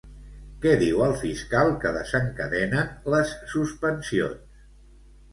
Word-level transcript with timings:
Què 0.61 0.69
diu 0.83 1.01
el 1.07 1.11
fiscal 1.17 1.67
que 1.83 1.91
desencadenen 1.97 2.89
les 3.15 3.35
suspensions? 3.53 4.65